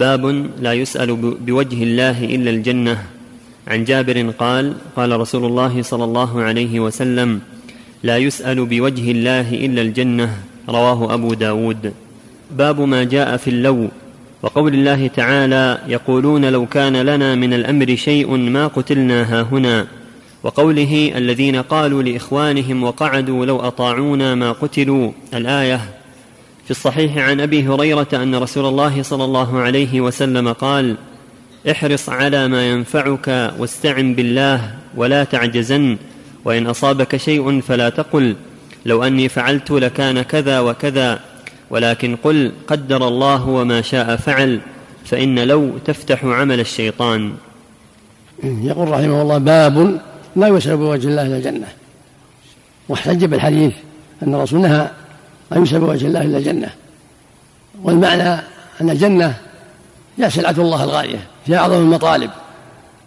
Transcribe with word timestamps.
باب 0.00 0.24
لا 0.64 0.72
يسأل 0.72 1.12
بوجه 1.44 1.82
الله 1.82 2.24
إلا 2.24 2.50
الجنة. 2.50 2.96
عن 3.68 3.84
جابر 3.84 4.30
قال 4.38 4.74
قال 4.96 5.20
رسول 5.20 5.44
الله 5.44 5.82
صلى 5.82 6.04
الله 6.04 6.42
عليه 6.42 6.80
وسلم 6.80 7.40
لا 8.02 8.16
يسأل 8.16 8.64
بوجه 8.64 9.10
الله 9.10 9.48
إلا 9.54 9.82
الجنة. 9.82 10.28
رواه 10.68 11.14
أبو 11.14 11.34
داود. 11.34 11.92
باب 12.56 12.80
ما 12.80 13.04
جاء 13.04 13.36
في 13.36 13.50
اللو. 13.50 13.88
وقول 14.42 14.74
الله 14.74 15.06
تعالى 15.06 15.78
يقولون 15.88 16.44
لو 16.44 16.66
كان 16.66 16.96
لنا 16.96 17.34
من 17.34 17.52
الأمر 17.54 17.96
شيء 17.96 18.36
ما 18.36 18.66
قتلنا 18.66 19.18
هاهنا. 19.28 19.86
وقوله 20.42 21.12
الذين 21.16 21.56
قالوا 21.56 22.02
لإخوانهم 22.02 22.82
وقعدوا 22.82 23.46
لو 23.46 23.56
أطاعونا 23.60 24.34
ما 24.34 24.52
قتلوا. 24.52 25.12
الآية 25.34 25.99
في 26.70 26.76
الصحيح 26.76 27.18
عن 27.18 27.40
أبي 27.40 27.68
هريرة 27.68 28.08
أن 28.12 28.34
رسول 28.34 28.66
الله 28.66 29.02
صلى 29.02 29.24
الله 29.24 29.58
عليه 29.58 30.00
وسلم 30.00 30.52
قال 30.52 30.96
احرص 31.70 32.08
على 32.08 32.48
ما 32.48 32.70
ينفعك 32.70 33.54
واستعن 33.58 34.14
بالله 34.14 34.74
ولا 34.96 35.24
تعجزن 35.24 35.96
وإن 36.44 36.66
أصابك 36.66 37.16
شيء 37.16 37.60
فلا 37.60 37.88
تقل 37.88 38.36
لو 38.86 39.04
أني 39.04 39.28
فعلت 39.28 39.70
لكان 39.70 40.22
كذا 40.22 40.60
وكذا 40.60 41.20
ولكن 41.70 42.16
قل 42.16 42.52
قدر 42.66 43.08
الله 43.08 43.48
وما 43.48 43.82
شاء 43.82 44.16
فعل 44.16 44.60
فإن 45.04 45.38
لو 45.38 45.78
تفتح 45.84 46.24
عمل 46.24 46.60
الشيطان. 46.60 47.32
يقول 48.44 48.88
رحمه 48.88 49.22
الله 49.22 49.38
باب 49.38 50.00
لا 50.36 50.48
يسأل 50.48 50.76
بوجه 50.76 51.08
الله 51.08 51.26
إلى 51.26 51.36
الجنة. 51.36 51.68
واحتج 52.88 53.24
بالحديث 53.24 53.72
أن 54.22 54.34
الرسول 54.34 54.60
نهى 54.60 54.90
يسأل 55.56 55.80
بوجه 55.80 56.06
الله 56.06 56.20
إلى 56.20 56.38
الجنة. 56.38 56.70
والمعنى 57.82 58.32
أن 58.80 58.90
الجنة 58.90 59.34
هي 60.18 60.30
سلعة 60.30 60.54
الله 60.58 60.84
الغالية 60.84 61.18
هي 61.46 61.56
أعظم 61.56 61.74
المطالب. 61.74 62.30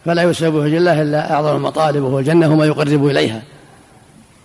فلا 0.06 0.24
يسأل 0.24 0.52
بوجه 0.52 0.78
الله 0.78 1.02
إلا 1.02 1.34
أعظم 1.34 1.56
المطالب 1.56 2.04
وهو 2.04 2.20
الجنة 2.20 2.54
وما 2.54 2.66
يقرب 2.66 3.08
إليها. 3.08 3.42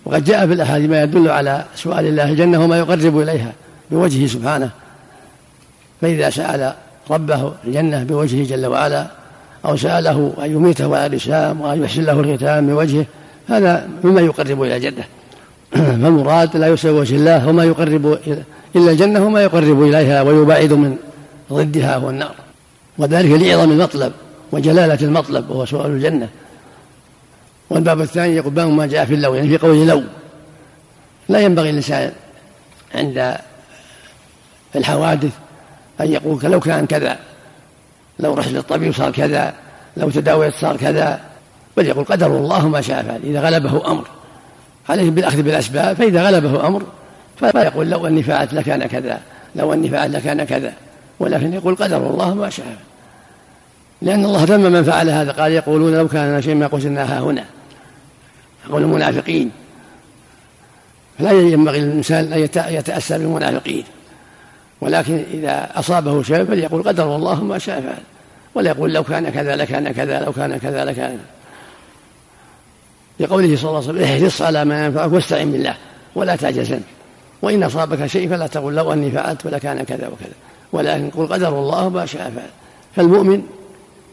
وقد 0.05 0.23
جاء 0.23 0.47
في 0.47 0.53
الأحاديث 0.53 0.89
ما 0.89 1.03
يدل 1.03 1.29
على 1.29 1.65
سؤال 1.75 2.05
الله 2.05 2.23
الجنة 2.23 2.63
وما 2.63 2.77
يقرب 2.77 3.19
إليها 3.19 3.53
بوجهه 3.91 4.27
سبحانه. 4.27 4.69
فإذا 6.01 6.29
سأل 6.29 6.73
ربه 7.09 7.53
الجنة 7.65 8.03
بوجهه 8.03 8.47
جل 8.47 8.65
وعلا 8.65 9.07
أو 9.65 9.77
سأله 9.77 10.33
أن 10.43 10.51
يميته 10.51 10.97
على 10.97 11.05
الإسلام 11.05 11.61
وأن 11.61 11.83
يحسن 11.83 12.03
له 12.03 12.19
الختام 12.19 12.67
بوجهه 12.67 13.05
هذا 13.49 13.89
مما 14.03 14.21
يقرب 14.21 14.63
إلى 14.63 14.75
الجنة. 14.75 15.03
فالمراد 16.01 16.57
لا 16.57 16.67
يسأل 16.67 16.91
وجه 16.91 17.15
الله 17.15 17.47
وما 17.47 17.63
يقرب 17.63 18.19
إلا 18.75 18.91
الجنة 18.91 19.25
وما 19.25 19.43
يقرب 19.43 19.83
إليها 19.83 20.21
ويبعد 20.21 20.73
من 20.73 20.97
ضدها 21.53 21.95
هو 21.97 22.09
النار 22.09 22.35
وذلك 22.97 23.41
لعظم 23.41 23.71
المطلب 23.71 24.13
وجلالة 24.51 24.97
المطلب 25.01 25.49
وهو 25.49 25.65
سؤال 25.65 25.91
الجنة. 25.91 26.29
والباب 27.69 28.01
الثاني 28.01 28.35
يقول 28.35 28.53
باب 28.53 28.67
ما 28.67 28.85
جاء 28.85 29.05
في 29.05 29.13
اللو 29.13 29.33
يعني 29.33 29.49
في 29.49 29.57
قول 29.57 29.87
لو 29.87 30.03
لا 31.29 31.39
ينبغي 31.39 31.69
الإنسان 31.69 32.11
عند 32.95 33.37
الحوادث 34.75 35.31
أن 36.01 36.11
يقول 36.11 36.39
لو 36.43 36.59
كان 36.59 36.85
كذا 36.85 37.19
لو 38.19 38.33
رحت 38.33 38.51
للطبيب 38.51 38.93
صار 38.93 39.11
كذا 39.11 39.53
لو 39.97 40.09
تداويت 40.09 40.53
صار 40.53 40.77
كذا 40.77 41.19
بل 41.77 41.87
يقول 41.87 42.05
قدر 42.05 42.27
الله 42.27 42.67
ما 42.67 42.81
شاء 42.81 43.03
فعل 43.03 43.19
إذا 43.23 43.41
غلبه 43.41 43.91
أمر. 43.91 44.07
عليه 44.89 45.09
بالأخذ 45.11 45.41
بالأسباب 45.41 45.95
فإذا 45.95 46.27
غلبه 46.27 46.67
أمر 46.67 46.83
فلا 47.37 47.63
يقول 47.63 47.89
لو 47.89 48.07
أني 48.07 48.23
فعلت 48.23 48.53
لكان 48.53 48.85
كذا 48.85 49.19
لو 49.55 49.73
أني 49.73 49.89
فعلت 49.89 50.15
لكان 50.15 50.43
كذا 50.43 50.73
ولكن 51.19 51.53
يقول 51.53 51.75
قدر 51.75 51.97
الله 51.97 52.33
ما 52.33 52.49
شاء. 52.49 52.77
لأن 54.01 54.25
الله 54.25 54.43
ذم 54.43 54.71
من 54.71 54.83
فعل 54.83 55.09
هذا 55.09 55.31
قال 55.31 55.51
يقولون 55.51 55.93
لو 55.93 56.07
كان 56.07 56.41
شيء 56.41 56.55
ما 56.55 56.67
قلنا 56.67 57.19
هنا. 57.19 57.45
يقول 58.67 58.81
المنافقين. 58.81 59.51
فلا 61.19 61.31
ينبغي 61.31 61.79
للإنسان 61.79 62.33
أن 62.33 62.39
يتأسى 62.69 63.17
بالمنافقين. 63.17 63.83
ولكن 64.81 65.23
إذا 65.33 65.69
أصابه 65.75 66.23
شيء 66.23 66.45
فليقول 66.45 66.83
قدر 66.83 67.15
الله 67.15 67.43
ما 67.43 67.57
شاء 67.57 67.81
فعل. 67.81 68.03
ولا 68.55 68.69
يقول 68.69 68.93
لو 68.93 69.03
كان 69.03 69.29
كذا 69.29 69.55
لكان 69.55 69.91
كذا 69.91 70.19
لو 70.19 70.31
كان 70.31 70.57
كذا 70.57 70.85
لكان. 70.85 71.19
لقوله 73.19 73.55
صلى 73.57 73.69
الله 73.69 73.89
عليه 73.89 73.89
وسلم 73.89 74.03
احرص 74.03 74.41
على 74.41 74.65
ما 74.65 74.85
ينفعك 74.85 75.13
واستعن 75.13 75.51
بالله 75.51 75.75
ولا 76.15 76.35
تعجزن 76.35 76.81
وإن 77.41 77.63
أصابك 77.63 78.05
شيء 78.05 78.29
فلا 78.29 78.47
تقل 78.47 78.73
لو 78.73 78.93
أني 78.93 79.11
فعلت 79.11 79.45
ولكان 79.45 79.83
كذا 79.83 80.07
وكذا. 80.07 80.33
ولكن 80.71 81.09
قل 81.09 81.27
قدر 81.27 81.59
الله 81.59 81.89
ما 81.89 82.05
شاء 82.05 82.21
فعل. 82.35 82.49
فالمؤمن 82.95 83.43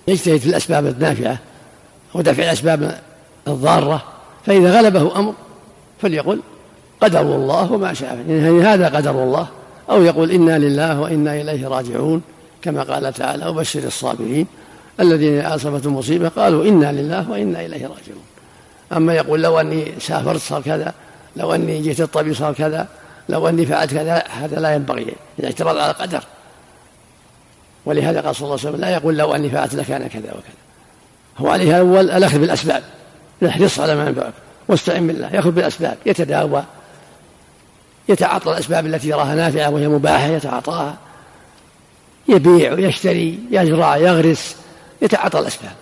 يجتهد 0.08 0.36
في 0.36 0.46
الأسباب 0.46 0.86
النافعة 0.86 1.38
ودفع 2.14 2.42
الأسباب 2.42 2.98
الضارة 3.48 4.02
فإذا 4.46 4.78
غلبه 4.78 5.18
أمر 5.18 5.34
فليقل 6.02 6.40
قدر 7.00 7.20
الله 7.20 7.76
ما 7.76 7.94
شاء 7.94 8.24
يعني 8.28 8.62
هذا 8.62 8.88
قدر 8.88 9.10
الله؟ 9.10 9.46
أو 9.90 10.02
يقول 10.02 10.30
إنا 10.30 10.58
لله 10.58 11.00
وإنا 11.00 11.40
إليه 11.40 11.68
راجعون 11.68 12.22
كما 12.62 12.82
قال 12.82 13.12
تعالى 13.12 13.46
وبشر 13.46 13.84
الصابرين 13.84 14.46
الذين 15.00 15.40
أصابتهم 15.40 15.96
مصيبة 15.96 16.28
قالوا 16.28 16.64
إنا 16.64 16.92
لله 16.92 17.30
وإنا 17.30 17.66
إليه 17.66 17.82
راجعون. 17.82 18.24
أما 18.92 19.14
يقول 19.14 19.42
لو 19.42 19.60
أني 19.60 19.92
سافرت 20.00 20.40
صار 20.40 20.62
كذا 20.62 20.94
لو 21.36 21.54
أني 21.54 21.82
جئت 21.82 22.00
الطبيب 22.00 22.34
صار 22.34 22.52
كذا 22.52 22.86
لو 23.28 23.48
أني 23.48 23.66
فعلت 23.66 23.90
كذا 23.90 24.24
هذا 24.28 24.60
لا 24.60 24.74
ينبغي 24.74 25.14
الاعتراض 25.38 25.76
على 25.76 25.90
القدر. 25.90 26.22
ولهذا 27.84 28.20
قال 28.20 28.36
صلى 28.36 28.44
الله 28.46 28.58
عليه 28.58 28.68
وسلم 28.68 28.80
لا 28.80 28.90
يقول 28.90 29.16
لو 29.16 29.34
أني 29.34 29.50
فعلت 29.50 29.74
لكان 29.74 30.06
كذا 30.06 30.30
وكذا. 30.30 30.56
هو 31.38 31.48
عليه 31.48 31.70
الأول 31.70 32.10
الأخذ 32.10 32.38
بالأسباب. 32.38 32.82
يحرص 33.42 33.80
على 33.80 33.94
ما 33.94 34.06
ينفعك 34.06 34.32
واستعن 34.68 35.06
بالله 35.06 35.34
يأخذ 35.34 35.50
بالأسباب 35.50 35.96
يتداوى 36.06 36.64
يتعاطى 38.08 38.50
الأسباب 38.50 38.86
التي 38.86 39.08
يراها 39.08 39.34
نافعة 39.34 39.70
وهي 39.70 39.88
مباحة 39.88 40.26
يتعاطاها 40.26 40.96
يبيع 42.28 42.72
ويشتري 42.72 43.38
يزرع 43.50 43.96
يغرس 43.96 44.56
يتعاطى 45.02 45.38
الأسباب. 45.38 45.72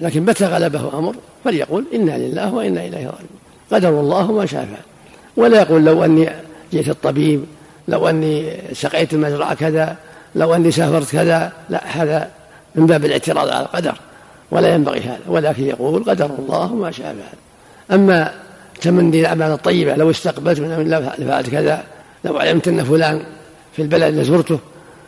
لكن 0.00 0.22
متى 0.22 0.46
غلبه 0.46 0.98
أمر 0.98 1.14
فليقول 1.44 1.84
إنا 1.94 2.18
لله 2.18 2.54
وإنا 2.54 2.80
إليه 2.80 3.06
راجعون. 3.06 3.28
قدر 3.72 4.00
الله 4.00 4.32
ما 4.32 4.46
شاء 4.46 4.64
فعل. 4.64 4.82
ولا 5.36 5.60
يقول 5.60 5.84
لو 5.84 6.04
أني 6.04 6.28
جئت 6.72 6.88
الطبيب 6.88 7.44
لو 7.88 8.08
أني 8.08 8.52
سقيت 8.72 9.12
المزرعة 9.12 9.54
كذا 9.54 9.96
لو 10.34 10.54
أني 10.54 10.70
سافرت 10.70 11.10
كذا 11.12 11.52
لا 11.70 12.02
هذا 12.02 12.30
من 12.74 12.86
باب 12.86 13.04
الاعتراض 13.04 13.48
على 13.48 13.60
القدر. 13.60 13.94
ولا 14.50 14.74
ينبغي 14.74 15.00
هذا. 15.00 15.18
ولكن 15.26 15.64
يقول 15.64 16.04
قدر 16.04 16.30
الله 16.38 16.74
ما 16.74 16.90
شاء 16.90 17.06
فعل. 17.06 17.98
أما 17.98 18.32
تمني 18.80 19.20
الأعمال 19.20 19.52
الطيبة 19.52 19.94
لو 19.94 20.10
استقبلت 20.10 20.60
من 20.60 20.72
الله 20.72 21.12
لفعلت 21.18 21.50
كذا. 21.50 21.82
لو 22.24 22.38
علمت 22.38 22.68
أن 22.68 22.84
فلان 22.84 23.22
في 23.72 23.82
البلد 23.82 24.14
لزرته 24.14 24.58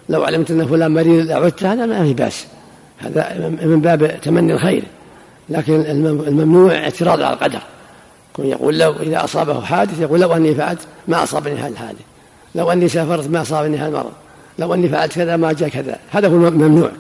لو 0.08 0.24
علمت 0.24 0.50
أن 0.50 0.66
فلان 0.66 0.90
مريض 0.90 1.26
لعدت 1.26 1.64
هذا 1.64 1.86
ما 1.86 2.04
في 2.04 2.14
بأس. 2.14 2.46
هذا 3.00 3.48
من 3.62 3.80
باب 3.80 4.20
تمني 4.20 4.52
الخير 4.52 4.82
لكن 5.48 5.80
الممنوع 6.28 6.74
اعتراض 6.74 7.22
على 7.22 7.34
القدر. 7.34 7.60
يقول 8.38 8.78
لو 8.78 8.92
إذا 8.92 9.24
أصابه 9.24 9.60
حادث 9.60 10.00
يقول 10.00 10.20
لو 10.20 10.32
أني 10.32 10.54
فعلت 10.54 10.80
ما 11.08 11.22
أصابني 11.22 11.54
هذا 11.54 11.68
الحادث 11.68 12.00
لو 12.54 12.72
أني 12.72 12.88
سافرت 12.88 13.28
ما 13.28 13.42
أصابني 13.42 13.76
هذا 13.76 13.88
المرض 13.88 14.12
لو 14.58 14.74
أني 14.74 14.88
فعلت 14.88 15.12
كذا 15.12 15.36
ما 15.36 15.52
جاء 15.52 15.68
كذا 15.68 15.96
هذا 16.10 16.28
هو 16.28 16.48
الممنوع 16.48 16.90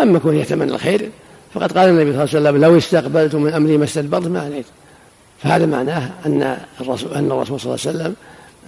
أما 0.00 0.18
كون 0.18 0.36
يتمنى 0.36 0.72
الخير 0.72 1.10
فقد 1.54 1.78
قال 1.78 1.88
النبي 1.88 2.12
صلى 2.12 2.24
الله 2.24 2.50
عليه 2.50 2.58
وسلم 2.58 2.64
لو 2.64 2.78
استقبلت 2.78 3.34
من 3.34 3.52
أمري 3.52 3.76
ما 3.76 3.84
استدبرت 3.84 4.26
ما 4.26 4.40
عليت 4.40 4.66
فهذا 5.42 5.66
معناه 5.66 6.10
أن 6.26 6.56
الرسول 6.80 7.14
أن 7.14 7.32
الرسول 7.32 7.60
صلى 7.60 7.74
الله 7.74 7.86
عليه 7.86 7.98
وسلم 7.98 8.14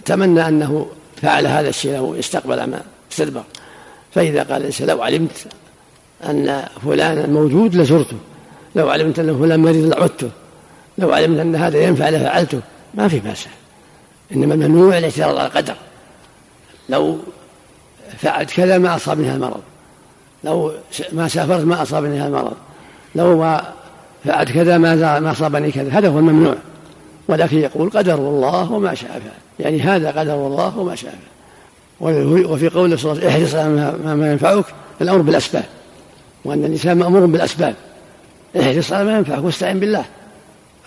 تمنى 0.05 0.49
أنه 0.49 0.87
فعل 1.23 1.47
هذا 1.47 1.69
الشيء 1.69 1.93
له 1.93 2.17
استقبل 2.19 2.65
ما 2.65 2.81
استدبر. 3.13 3.43
فإذا 4.15 4.43
قال 4.43 4.61
الإنسان 4.61 4.89
لو 4.89 5.03
علمت 5.03 5.47
أن 6.25 6.63
فلانا 6.85 7.27
موجود 7.27 7.75
لزرته. 7.75 8.17
لو 8.75 8.91
علمت 8.91 9.19
أن 9.19 9.39
فلان 9.39 9.61
مريض 9.61 9.95
لعدته. 9.95 10.31
لو 10.99 11.13
علمت 11.13 11.41
أن 11.41 11.57
هذا 11.57 11.79
ينفع 11.79 12.09
لفعلته. 12.09 12.61
ما 12.95 13.09
في 13.09 13.19
بأس. 13.19 13.47
إنما 14.33 14.55
الممنوع 14.55 14.99
الاعتراض 14.99 15.37
على 15.37 15.47
القدر. 15.47 15.75
لو 16.89 17.19
فعلت 18.19 18.51
كذا 18.51 18.79
ما 18.79 18.97
أصابني 18.97 19.29
هذا 19.29 19.37
المرض 19.37 19.61
لو 20.45 20.73
ما 21.13 21.29
سافرت 21.29 21.65
ما 21.65 21.83
أصابني 21.83 22.19
هذا 22.19 22.27
المرض 22.27 22.53
لو 23.15 23.39
ما 23.39 23.73
فعلت 24.25 24.51
كذا 24.51 24.79
ما 24.79 25.21
ما 25.21 25.31
أصابني 25.31 25.73
كذا. 25.73 25.99
هذا 25.99 26.09
هو 26.09 26.19
الممنوع. 26.19 26.55
ولكن 27.29 27.59
يقول 27.59 27.91
قدر 27.91 28.15
الله 28.15 28.73
وما 28.73 28.95
شاء 28.95 29.11
فعل. 29.11 29.21
يعني 29.61 29.81
هذا 29.81 30.11
قدر 30.11 30.35
الله 30.35 30.79
وما 30.79 30.95
شاء 30.95 31.11
فعل. 31.11 32.17
وفي 32.47 32.69
قوله 32.69 32.97
صلى 32.97 33.13
الله 33.13 33.33
عليه 33.33 33.45
وسلم 33.45 33.79
احرص 33.79 34.15
ما 34.17 34.33
ينفعك 34.33 34.65
الأمر 35.01 35.23
بالأسباب. 35.23 35.65
وأن 36.47 36.65
الإنسان 36.65 36.99
مأمور 36.99 37.27
بالأسباب. 37.27 37.75
احرص 38.61 38.93
على 38.93 39.05
ما 39.05 39.19
ينفعك 39.19 39.45
واستعن 39.45 39.81
بالله. 39.81 40.05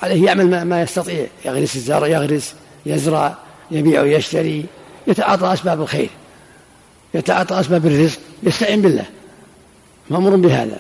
عليه 0.04 0.26
يعمل 0.26 0.66
ما 0.66 0.82
يستطيع 0.82 1.28
يغرس 1.46 1.76
الزرع 1.76 2.08
يغرس 2.08 2.54
يزرع 2.86 3.38
يبيع 3.72 4.02
ويشتري 4.02 4.66
يتعاطى 5.08 5.54
أسباب 5.54 5.82
الخير 5.82 6.10
يتعاطى 7.14 7.60
أسباب 7.60 7.86
الرزق 7.86 8.20
يستعين 8.44 8.82
بالله. 8.82 9.06
مأمور 10.10 10.36
بهذا. 10.36 10.80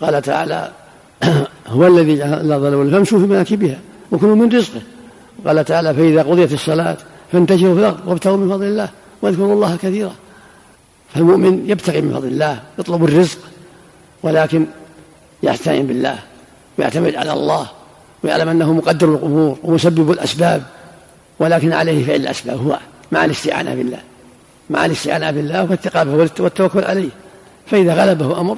قال 0.00 0.22
تعالى 0.22 0.72
هو 1.66 1.86
الذي 1.86 2.16
جعل 2.16 2.32
الأرض 2.32 2.64
ذلولا 2.64 2.90
فامشوا 2.90 3.18
في 3.18 3.24
مناكبها 3.24 3.80
وكلوا 4.12 4.36
من 4.36 4.56
رزقه. 4.56 4.80
قال 5.46 5.64
تعالى 5.64 5.94
فإذا 5.94 6.22
قضيت 6.22 6.52
الصلاة 6.52 6.96
فانتشروا 7.32 7.74
في 7.74 7.80
الأرض 7.80 7.98
وابتغوا 8.06 8.36
من 8.36 8.48
فضل 8.48 8.64
الله 8.64 8.88
واذكروا 9.22 9.54
الله 9.54 9.76
كثيرا. 9.76 10.14
فالمؤمن 11.14 11.70
يبتغي 11.70 12.00
من 12.00 12.14
فضل 12.14 12.28
الله 12.28 12.62
يطلب 12.78 13.04
الرزق 13.04 13.38
ولكن 14.22 14.66
يستعين 15.42 15.86
بالله 15.86 16.18
ويعتمد 16.78 17.14
على 17.14 17.32
الله 17.32 17.66
ويعلم 18.24 18.48
أنه 18.48 18.72
مقدر 18.72 19.14
الأمور 19.14 19.58
ومسبب 19.62 20.10
الأسباب 20.10 20.62
ولكن 21.38 21.72
عليه 21.72 22.06
فعل 22.06 22.16
الأسباب 22.16 22.66
هو 22.66 22.78
مع 23.12 23.24
الاستعانة 23.24 23.74
بالله. 23.74 24.00
مع 24.70 24.86
الاستعانة 24.86 25.30
بالله 25.30 25.64
والتقابه 25.70 26.28
والتوكل 26.38 26.84
عليه. 26.84 27.08
فإذا 27.66 27.94
غلبه 27.94 28.40
أمر 28.40 28.56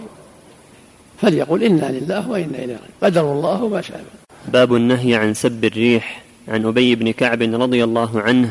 فليقول 1.23 1.63
إنا 1.63 1.87
لله 1.87 2.31
وإنا 2.31 2.59
إليه 2.59 2.79
قدر 3.03 3.33
الله 3.33 3.63
وما 3.63 3.81
شاء. 3.81 4.05
باب 4.49 4.75
النهي 4.75 5.15
عن 5.15 5.35
سب 5.35 5.65
الريح. 5.65 6.23
عن 6.49 6.67
أبي 6.67 6.95
بن 6.95 7.11
كعب 7.11 7.43
رضي 7.43 7.85
الله 7.85 8.21
عنه 8.21 8.51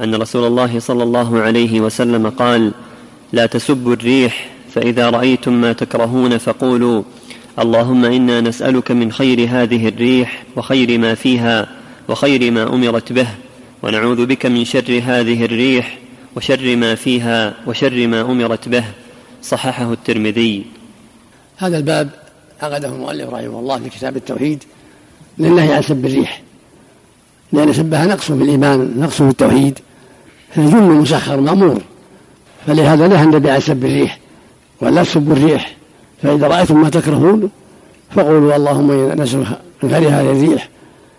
أن 0.00 0.14
رسول 0.14 0.46
الله 0.46 0.80
صلى 0.80 1.02
الله 1.02 1.40
عليه 1.40 1.80
وسلم 1.80 2.30
قال 2.30 2.72
لا 3.32 3.46
تسبوا 3.46 3.94
الريح 3.94 4.51
فإذا 4.74 5.10
رأيتم 5.10 5.52
ما 5.52 5.72
تكرهون 5.72 6.38
فقولوا 6.38 7.02
اللهم 7.58 8.04
إنا 8.04 8.40
نسألك 8.40 8.90
من 8.90 9.12
خير 9.12 9.48
هذه 9.50 9.88
الريح 9.88 10.42
وخير 10.56 10.98
ما 10.98 11.14
فيها 11.14 11.68
وخير 12.08 12.50
ما 12.50 12.62
أمرت 12.62 13.12
به 13.12 13.26
ونعوذ 13.82 14.26
بك 14.26 14.46
من 14.46 14.64
شر 14.64 15.02
هذه 15.06 15.44
الريح 15.44 15.98
وشر 16.36 16.76
ما 16.76 16.94
فيها 16.94 17.54
وشر 17.66 18.06
ما 18.06 18.20
أمرت 18.20 18.68
به 18.68 18.84
صححه 19.42 19.92
الترمذي. 19.92 20.64
هذا 21.56 21.78
الباب 21.78 22.10
عقده 22.62 22.88
المؤلف 22.88 23.30
رحمه 23.30 23.58
الله 23.58 23.78
في 23.78 23.88
كتاب 23.90 24.16
التوحيد 24.16 24.64
للنهي 25.38 25.74
عن 25.74 25.82
سب 25.82 26.06
الريح. 26.06 26.42
لأن 27.52 27.72
سبها 27.72 28.06
نقص 28.06 28.24
في 28.24 28.42
الإيمان 28.42 28.94
نقص 28.96 29.22
في 29.22 29.28
التوحيد. 29.28 29.78
فالجن 30.54 30.82
مسخر 30.82 31.40
مأمور. 31.40 31.82
فلهذا 32.66 33.08
نهى 33.08 33.24
النبي 33.24 33.50
عن 33.50 33.60
سب 33.60 33.84
الريح. 33.84 34.21
ولا 34.82 35.02
تسبوا 35.02 35.32
الريح. 35.32 35.76
فإذا 36.22 36.46
رأيتم 36.46 36.82
ما 36.82 36.88
تكرهون 36.90 37.50
فقولوا 38.10 38.56
اللهم 38.56 38.90
إنا 38.90 39.22
نسألك 39.22 39.46
من 39.82 39.90
خير 39.90 40.08
هذه 40.08 40.30
الريح 40.30 40.68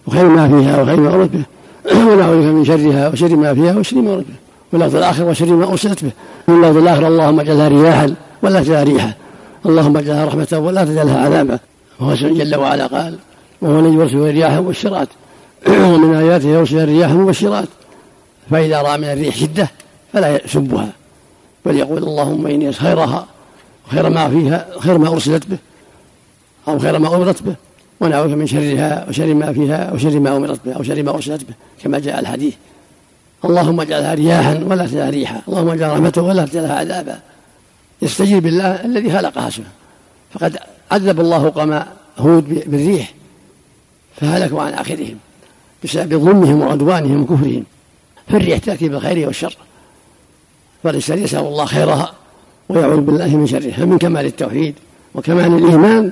وخير 0.07 0.27
ما 0.27 0.48
فيها 0.48 0.81
وخير 0.81 1.00
ما 1.00 1.13
أردت 1.13 1.31
به. 1.31 1.44
ونعوذ 2.12 2.45
من 2.45 2.65
شرها 2.65 3.10
وشر 3.10 3.36
ما 3.36 3.54
فيها 3.54 3.77
وشر 3.77 3.98
ما 3.98 4.13
أردت 4.13 4.27
به. 4.27 4.36
واللفظ 4.74 4.95
الآخر 4.95 5.24
وشر 5.24 5.45
ما 5.45 5.71
أرسلت 5.71 6.04
به. 6.04 6.12
واللفظ 6.48 6.77
الآخر 6.77 7.07
اللهم 7.07 7.39
اجعلها 7.39 7.68
رياحا 7.68 8.13
ولا 8.44 8.60
تجعلها 8.62 8.83
ريحا. 8.83 9.13
اللهم 9.66 9.98
اجعلها 9.98 10.25
رحمة 10.25 10.48
ولا 10.66 10.86
تجعلها 10.86 11.25
عذابا. 11.25 11.59
وهو 12.00 12.13
جل 12.13 12.56
وعلا 12.56 12.88
قال. 12.88 13.16
وهو 13.62 13.80
الذي 13.80 13.95
يرسل 13.95 14.18
الرياح 14.18 14.54
مبشرات 14.54 15.07
ومن 15.92 16.16
آياته 16.16 16.50
يرسل 16.50 16.80
الرياح 16.80 17.12
مبشرات 17.12 17.68
فإذا 18.51 18.81
رأى 18.81 18.98
من 18.98 19.04
الريح 19.04 19.36
شدة 19.36 19.69
فلا 20.13 20.45
يسبها. 20.45 20.89
بل 21.66 21.75
يقول 21.75 22.04
اللهم 22.04 22.48
إني 22.48 22.71
خيرها 22.71 23.27
وخير 23.88 24.09
ما 24.09 24.30
فيها 24.30 24.68
خير 24.80 24.97
ما 24.97 25.07
أرسلت 25.07 25.47
به 25.47 25.57
أو 26.68 26.80
خير 26.80 27.00
ما 27.00 27.15
أمرت 27.15 27.44
به 27.44 27.56
ونعوذ 28.00 28.35
من 28.35 28.47
شرها 28.47 29.06
وشر 29.09 29.33
ما 29.33 29.53
فيها 29.53 29.94
وشر 29.94 30.19
ما 30.19 30.38
أمرت 30.38 30.59
به 30.65 30.74
أو 30.74 30.83
شر 30.83 31.03
ما 31.03 31.12
أرسلت 31.12 31.44
به 31.44 31.53
كما 31.83 32.00
جاء 32.00 32.19
الحديث. 32.19 32.53
اللهم 33.45 33.80
اجعلها 33.80 34.13
رياحا 34.13 34.63
ولا 34.68 34.88
تجعلها 34.88 35.09
ريحا 35.09 35.41
اللهم 35.47 35.69
اجعل 35.69 35.91
رحمته 35.91 36.21
ولا 36.21 36.45
تجعلها 36.45 36.75
عذابا. 36.75 37.19
يستجيب 38.01 38.44
بالله 38.44 38.85
الذي 38.85 39.12
خلقها 39.12 39.50
سبحانه. 39.50 39.74
فقد 40.33 40.57
عذب 40.91 41.19
الله 41.19 41.50
قوم 41.50 41.83
هود 42.18 42.69
بالريح 42.69 43.13
فهلكوا 44.15 44.62
عن 44.62 44.74
آخرهم 44.74 45.18
بسبب 45.83 46.18
ظلمهم 46.18 46.62
وعدوانهم 46.62 47.21
وكفرهم. 47.21 47.63
فالريح 48.27 48.57
تأتي 48.57 48.89
بالخير 48.89 49.27
والشر 49.27 49.57
فالإنسان 50.83 51.24
يسأل 51.24 51.39
الله 51.39 51.65
خيرها. 51.65 52.13
ويعوذ 52.69 53.01
بالله 53.01 53.38
من 53.38 53.48
شره 53.48 53.71
فمن 53.71 53.98
كمال 53.98 54.25
التوحيد 54.25 54.75
وكمال 55.15 55.57
الإيمان 55.57 56.12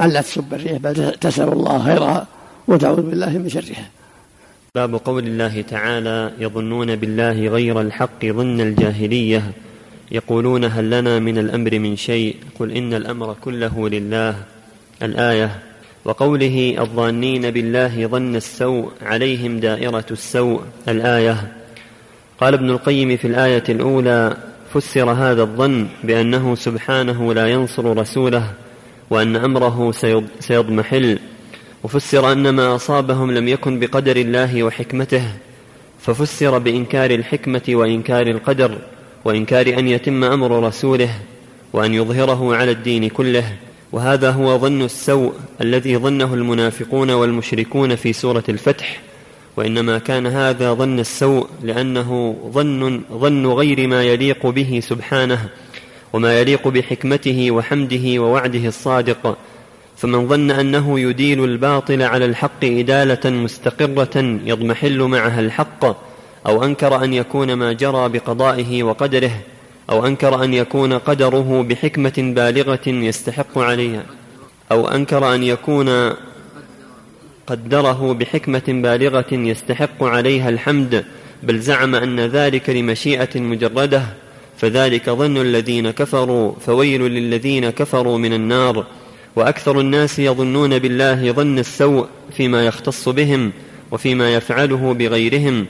أن 0.00 0.08
لا 0.08 0.20
تسب 0.20 0.54
الريح 0.54 0.76
بل 0.76 1.12
تسأل 1.20 1.48
الله 1.52 1.84
خيرها 1.84 2.26
وتعوذ 2.68 3.02
بالله 3.02 3.38
من 3.38 3.48
شرها. 3.48 3.90
باب 4.74 4.94
قول 4.94 5.26
الله 5.26 5.62
تعالى 5.62 6.32
يظنون 6.38 6.96
بالله 6.96 7.48
غير 7.48 7.80
الحق 7.80 8.26
ظن 8.26 8.60
الجاهلية 8.60 9.42
يقولون 10.12 10.64
هل 10.64 10.90
لنا 10.90 11.18
من 11.18 11.38
الأمر 11.38 11.78
من 11.78 11.96
شيء؟ 11.96 12.36
قل 12.58 12.72
إن 12.72 12.94
الأمر 12.94 13.36
كله 13.44 13.88
لله. 13.88 14.34
الآية 15.02 15.50
وقوله 16.04 16.76
الظانين 16.78 17.50
بالله 17.50 18.06
ظن 18.06 18.36
السوء 18.36 18.90
عليهم 19.02 19.60
دائرة 19.60 20.06
السوء. 20.10 20.60
الآية 20.88 21.52
قال 22.40 22.54
ابن 22.54 22.70
القيم 22.70 23.16
في 23.16 23.26
الآية 23.26 23.64
الأولى 23.68 24.36
فسر 24.74 25.10
هذا 25.10 25.42
الظن 25.42 25.86
بأنه 26.04 26.54
سبحانه 26.54 27.34
لا 27.34 27.46
ينصر 27.48 27.96
رسوله 27.96 28.52
وأن 29.10 29.36
أمره 29.36 29.92
سيضمحل 30.40 31.18
وفسر 31.84 32.32
أن 32.32 32.48
ما 32.48 32.74
أصابهم 32.74 33.30
لم 33.30 33.48
يكن 33.48 33.78
بقدر 33.78 34.16
الله 34.16 34.62
وحكمته 34.62 35.24
ففسر 36.00 36.58
بإنكار 36.58 37.10
الحكمة 37.10 37.62
وإنكار 37.68 38.26
القدر 38.26 38.78
وإنكار 39.24 39.78
أن 39.78 39.88
يتم 39.88 40.24
أمر 40.24 40.66
رسوله 40.66 41.10
وأن 41.72 41.94
يظهره 41.94 42.56
على 42.56 42.70
الدين 42.70 43.08
كله 43.08 43.52
وهذا 43.92 44.30
هو 44.30 44.58
ظن 44.58 44.82
السوء 44.82 45.34
الذي 45.60 45.96
ظنه 45.96 46.34
المنافقون 46.34 47.10
والمشركون 47.10 47.96
في 47.96 48.12
سورة 48.12 48.44
الفتح. 48.48 49.00
وإنما 49.56 49.98
كان 49.98 50.26
هذا 50.26 50.72
ظن 50.74 51.00
السوء 51.00 51.46
لأنه 51.62 52.36
ظن 52.52 53.02
ظن 53.12 53.46
غير 53.46 53.86
ما 53.86 54.02
يليق 54.04 54.46
به 54.46 54.80
سبحانه 54.82 55.48
وما 56.12 56.40
يليق 56.40 56.68
بحكمته 56.68 57.50
وحمده 57.50 58.20
ووعده 58.22 58.68
الصادق. 58.68 59.38
فمن 59.96 60.28
ظن 60.28 60.50
أنه 60.50 61.00
يديل 61.00 61.44
الباطل 61.44 62.02
على 62.02 62.24
الحق 62.24 62.64
إدالة 62.64 63.30
مستقرة 63.30 64.40
يضمحل 64.44 65.02
معها 65.02 65.40
الحق 65.40 65.84
أو 66.46 66.64
أنكر 66.64 67.04
أن 67.04 67.14
يكون 67.14 67.52
ما 67.52 67.72
جرى 67.72 68.08
بقضائه 68.08 68.82
وقدره 68.82 69.32
أو 69.90 70.06
أنكر 70.06 70.44
أن 70.44 70.54
يكون 70.54 70.92
قدره 70.92 71.62
بحكمة 71.62 72.12
بالغة 72.18 72.88
يستحق 72.88 73.58
عليها 73.58 74.02
أو 74.72 74.88
أنكر 74.88 75.34
أن 75.34 75.42
يكون 75.42 75.88
قدره 77.46 78.12
بحكمة 78.12 78.62
بالغة 78.68 79.26
يستحق 79.32 80.04
عليها 80.04 80.48
الحمد 80.48 81.04
بل 81.42 81.58
زعم 81.58 81.94
أن 81.94 82.20
ذلك 82.20 82.70
لمشيئة 82.70 83.40
مجردة 83.40 84.02
فذلك 84.58 85.10
ظن 85.10 85.36
الذين 85.36 85.90
كفروا 85.90 86.52
فويل 86.66 87.02
للذين 87.02 87.70
كفروا 87.70 88.18
من 88.18 88.32
النار. 88.32 88.86
وأكثر 89.36 89.80
الناس 89.80 90.18
يظنون 90.18 90.78
بالله 90.78 91.32
ظن 91.32 91.58
السوء 91.58 92.06
فيما 92.36 92.66
يختص 92.66 93.08
بهم 93.08 93.52
وفيما 93.90 94.34
يفعله 94.34 94.94
بغيرهم 94.94 95.66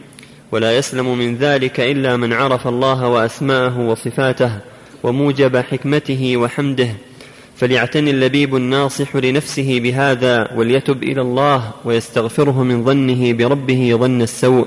ولا 0.52 0.76
يسلم 0.76 1.18
من 1.18 1.36
ذلك 1.36 1.80
إلا 1.80 2.16
من 2.16 2.32
عرف 2.32 2.68
الله 2.68 3.08
وأسماءه 3.08 3.80
وصفاته 3.80 4.58
وموجب 5.02 5.56
حكمته 5.56 6.36
وحمده. 6.36 6.88
فليعتني 7.56 8.10
اللبيب 8.10 8.56
الناصح 8.56 9.16
لنفسه 9.16 9.80
بهذا 9.80 10.48
وليتب 10.56 11.02
إلى 11.02 11.20
الله 11.20 11.70
ويستغفره 11.84 12.62
من 12.62 12.84
ظنه 12.84 13.32
بربه 13.32 13.96
ظن 14.00 14.22
السوء. 14.22 14.66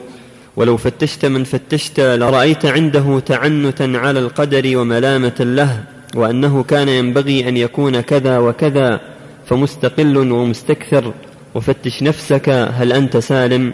ولو 0.56 0.78
فتشت 0.78 1.26
من 1.26 1.44
فتشت 1.44 2.00
لرأيت 2.00 2.66
عنده 2.66 3.20
تعنتا 3.20 3.92
على 3.96 4.20
القدر 4.20 4.78
وملامة 4.78 5.36
له 5.40 5.84
وأنه 6.16 6.64
كان 6.64 6.90
ينبغي 6.90 7.50
أن 7.50 7.58
يكون 7.58 8.02
كذا 8.02 8.38
وكذا 8.38 9.02
فمستقل 9.46 10.18
ومستكثر. 10.18 11.14
وفتش 11.56 12.04
نفسك 12.04 12.50
هل 12.50 12.94
أنت 12.94 13.18
سالم؟ 13.18 13.74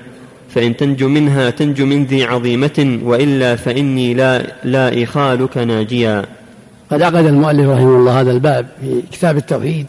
فإن 0.50 0.78
تنجو 0.78 1.08
منها 1.08 1.50
تنجو 1.50 1.86
من 1.86 2.06
ذي 2.06 2.24
عظيمة 2.24 3.00
وإلا 3.04 3.56
فإني 3.56 4.14
لا 4.14 4.56
لا 4.64 5.04
إخالك 5.04 5.58
ناجيا. 5.58 6.26
قد 6.92 7.02
عقد 7.02 7.26
المؤلف 7.26 7.70
رحمه 7.70 7.96
الله 7.96 8.22
هذا 8.22 8.32
الباب 8.32 8.68
في 8.82 9.02
كتاب 9.12 9.38
التوحيد 9.38 9.88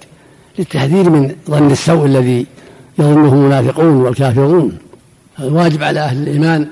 للتحذير 0.58 1.10
من 1.10 1.34
ظن 1.50 1.70
السوء 1.70 2.06
الذي 2.06 2.46
يظنه 2.98 3.32
المنافقون 3.32 4.02
والكافرون. 4.02 4.78
الواجب 5.40 5.82
على 5.82 6.00
أهل 6.00 6.22
الإيمان 6.22 6.66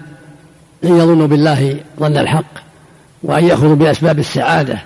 أن 0.85 0.97
يظنوا 0.97 1.27
بالله 1.27 1.77
ظن 2.01 2.17
الحق 2.17 2.45
وأن 3.23 3.45
يأخذوا 3.45 3.75
بأسباب 3.75 4.19
السعادة. 4.19 4.79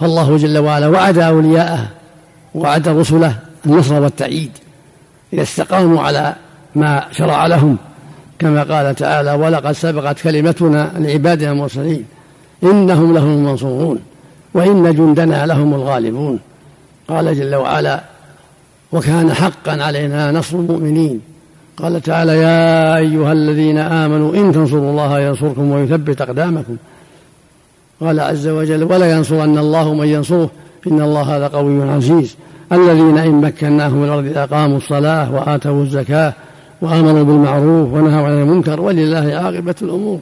فالله 0.00 0.36
جل 0.36 0.58
وعلا 0.58 0.88
وعد 0.88 1.18
أولياءه 1.18 1.88
وعد 2.54 2.88
رسله 2.88 3.34
النصر 3.66 4.02
والتأييد. 4.02 4.50
إذا 5.32 5.42
استقاموا 5.42 6.02
على 6.02 6.34
ما 6.74 7.04
شرع 7.12 7.46
لهم 7.46 7.76
كما 8.38 8.62
قال 8.62 8.94
تعالى 8.94 9.32
ولقد 9.32 9.72
سبقت 9.72 10.20
كلمتنا 10.20 10.92
لعبادنا 10.98 11.52
المرسلين 11.52 12.04
إنهم 12.62 13.14
لهم 13.14 13.28
المنصورون. 13.28 13.98
وإن 14.54 14.94
جندنا 14.94 15.46
لهم 15.46 15.74
الغالبون. 15.74 16.38
قال 17.08 17.36
جل 17.36 17.54
وعلا 17.54 18.00
وكان 18.92 19.32
حقا 19.32 19.82
علينا 19.82 20.32
نصر 20.32 20.56
المؤمنين. 20.56 21.20
قال 21.76 22.00
تعالى 22.00 22.32
يا 22.32 22.96
أيها 22.96 23.32
الذين 23.32 23.78
آمنوا 23.78 24.34
إن 24.34 24.52
تنصروا 24.52 24.90
الله 24.90 25.20
ينصركم 25.20 25.70
ويثبت 25.70 26.20
أقدامكم. 26.20 26.76
قال 28.00 28.20
عز 28.20 28.48
وجل 28.48 28.84
ولا 28.84 29.16
ينصرن 29.16 29.58
الله 29.58 29.94
من 29.94 30.06
ينصره. 30.06 30.50
إن 30.86 31.00
الله 31.00 31.38
لقوي 31.38 31.90
عزيز. 31.90 32.36
الذين 32.72 33.18
إن 33.18 33.40
مكناهم 33.40 34.00
في 34.00 34.06
الأرض 34.06 34.36
أقاموا 34.36 34.76
الصلاة 34.76 35.34
وآتوا 35.34 35.82
الزكاة 35.82 36.32
وآمروا 36.80 37.22
بالمعروف 37.22 37.92
ونهوا 37.92 38.26
عن 38.26 38.32
المنكر. 38.32 38.80
ولله 38.80 39.34
عاقبة 39.34 39.74
الأمور. 39.82 40.18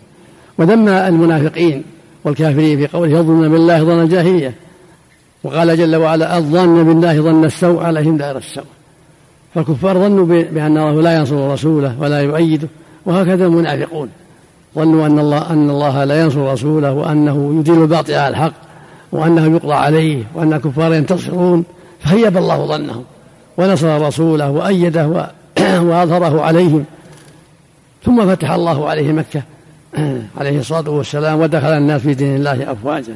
وذم 0.59 0.89
المنافقين. 0.89 1.83
والكافرين 2.25 2.79
في 2.79 2.87
قوله 2.87 3.19
يظن 3.19 3.49
بالله 3.49 3.85
ظن 3.85 4.01
الجاهلية 4.01 4.55
وقال 5.45 5.77
جل 5.77 5.97
وعلا 5.97 6.39
الظن 6.39 6.85
بالله 6.85 7.21
ظن 7.21 7.45
السوء 7.45 7.83
عليهم 7.83 8.17
دائر 8.17 8.37
السوء. 8.37 8.65
فالكفار 9.55 9.99
ظنوا 9.99 10.27
بأن 10.27 10.79
الله 10.79 11.03
لا 11.03 11.17
ينصر 11.17 11.53
رسوله 11.53 11.97
ولا 12.01 12.21
يؤيده 12.21 12.69
وهكذا 13.07 13.47
المنافقون. 13.47 14.09
ظنوا 14.75 15.07
أن 15.07 15.19
الله 15.19 15.51
أن 15.51 15.71
الله 15.71 16.05
لا 16.05 16.21
ينصر 16.21 16.53
رسوله 16.53 16.93
وأنه 16.93 17.55
يدين 17.59 17.83
الباطل 17.83 18.15
على 18.15 18.29
الحق 18.29 18.53
وأنه 19.13 19.57
يقضى 19.57 19.75
عليه 19.75 20.25
وأن 20.35 20.53
الكفار 20.53 20.95
ينتصرون. 20.95 21.65
فهيب 22.01 22.37
الله 22.37 22.67
ظنهم 22.67 23.05
ونصر 23.57 24.07
رسوله 24.07 24.51
وأيده 24.51 25.07
وأظهره 25.89 26.43
عليهم. 26.43 26.85
ثم 28.05 28.27
فتح 28.27 28.51
الله 28.51 28.89
عليه 28.89 29.13
مكة 29.13 29.43
عليه 30.39 30.59
الصلاة 30.59 30.91
والسلام 30.91 31.41
ودخل 31.41 31.67
الناس 31.67 32.03
في 32.03 32.15
دين 32.15 32.37
الله 32.37 32.73
أفواجا. 32.73 33.15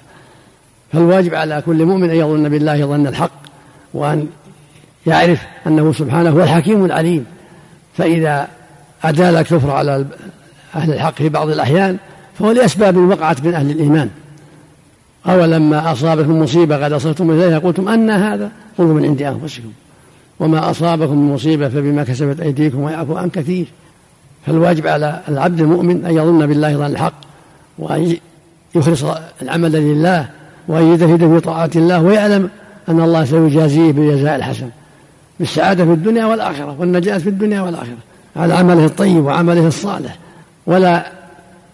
فالواجب 0.92 1.34
على 1.34 1.62
كل 1.66 1.84
مؤمن 1.84 2.10
أن 2.10 2.16
يظن 2.16 2.48
بالله 2.48 2.86
ظن 2.86 3.06
الحق 3.06 3.30
وأن 3.94 4.26
يعرف 5.06 5.42
أنه 5.66 5.92
سبحانه 5.92 6.30
هو 6.30 6.42
الحكيم 6.42 6.84
العليم. 6.84 7.26
فإذا 7.96 8.48
أدال 9.04 9.36
الكفر 9.36 9.70
على 9.70 10.04
أهل 10.74 10.92
الحق 10.92 11.14
في 11.14 11.28
بعض 11.28 11.48
الأحيان 11.48 11.96
فهو 12.38 12.50
لأسباب 12.50 12.96
وقعت 12.96 13.44
من 13.44 13.54
أهل 13.54 13.70
الإيمان. 13.70 14.10
أولما 15.26 15.92
أصابتكم 15.92 16.42
مصيبة 16.42 16.84
قد 16.84 16.92
أصبتم 16.92 17.30
إليها 17.30 17.58
قلتم 17.58 17.88
أن 17.88 18.10
هذا 18.10 18.50
قلوا 18.78 18.94
من 18.94 19.04
عند 19.04 19.22
أنفسكم. 19.22 19.72
وما 20.40 20.70
أصابكم 20.70 21.18
من 21.18 21.34
مصيبة 21.34 21.68
فبما 21.68 22.04
كسبت 22.04 22.40
أيديكم 22.40 22.80
ويعفو 22.80 23.16
عن 23.16 23.30
كثير. 23.30 23.66
فالواجب 24.46 24.86
على 24.86 25.20
العبد 25.28 25.60
المؤمن 25.60 26.04
أن 26.04 26.16
يظن 26.16 26.46
بالله 26.46 26.76
ظن 26.76 26.86
الحق 26.86 27.14
وأن 27.78 28.16
يخلص 28.74 29.04
العمل 29.42 29.72
لله 29.72 30.28
وأن 30.68 30.92
يجتهد 30.92 31.34
في 31.34 31.40
طاعة 31.40 31.70
الله 31.76 32.02
ويعلم 32.02 32.50
أن 32.88 33.00
الله 33.00 33.24
سيجازيه 33.24 33.92
بالجزاء 33.92 34.36
الحسن. 34.36 34.68
بالسعادة 35.40 35.84
في 35.84 35.90
الدنيا 35.90 36.26
والآخرة 36.26 36.76
والنجاة 36.78 37.18
في 37.18 37.28
الدنيا 37.28 37.60
والآخرة 37.60 37.96
على 38.36 38.54
عمله 38.54 38.84
الطيب 38.84 39.24
وعمله 39.24 39.66
الصالح. 39.66 40.18
ولا 40.66 41.06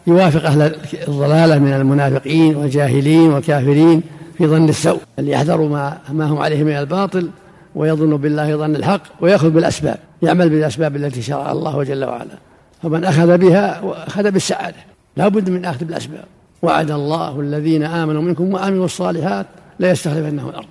يوافق 0.06 0.44
أهل 0.44 0.74
الضلالة 1.08 1.58
من 1.58 1.72
المنافقين 1.72 2.56
والجاهلين 2.56 3.32
والكافرين 3.32 4.02
في 4.38 4.46
ظن 4.46 4.68
السوء 4.68 5.00
اللي 5.18 5.30
يحذروا 5.30 5.68
ما, 5.68 5.98
ما 6.12 6.26
هم 6.26 6.38
عليه 6.38 6.62
من 6.62 6.72
الباطل 6.72 7.30
ويظن 7.74 8.16
بالله 8.16 8.56
ظن 8.56 8.76
الحق 8.76 9.02
ويأخذ 9.20 9.50
بالأسباب 9.50 9.98
يعمل 10.22 10.48
بالأسباب 10.48 10.96
التي 10.96 11.22
شرع 11.22 11.52
الله 11.52 11.82
جل 11.82 12.04
وعلا. 12.04 12.49
فمن 12.82 13.04
أخذ 13.04 13.38
بها 13.38 13.82
أخذ 14.06 14.30
بالسعادة. 14.30 14.76
لا 15.16 15.28
بد 15.28 15.50
من 15.50 15.64
أخذ 15.64 15.84
بالأسباب. 15.84 16.24
وعد 16.62 16.90
الله 16.90 17.40
الذين 17.40 17.82
آمنوا 17.82 18.22
منكم 18.22 18.54
وعملوا 18.54 18.84
الصالحات 18.84 19.46
لا 19.78 19.90
يستخلفنهم 19.90 20.48
الأرض 20.48 20.66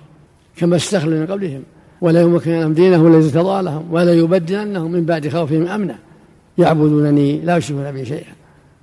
كما 0.56 0.76
استخلف 0.76 1.12
من 1.12 1.26
قبلهم 1.26 1.62
ولا 2.00 2.20
يمكن 2.20 2.60
لهم 2.60 2.72
دينهم 2.72 3.06
الذي 3.06 3.26
ارتضى 3.26 3.62
لهم 3.62 3.92
ولا 3.92 4.14
يبدلنهم 4.14 4.92
من 4.92 5.04
بعد 5.04 5.28
خوفهم 5.28 5.66
أمنا. 5.66 5.94
يعبدونني 6.58 7.40
لا 7.40 7.56
يشركون 7.56 7.92
بي 7.92 8.04
شيئا. 8.04 8.32